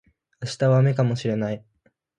[0.41, 1.63] 明日は雨かもしれない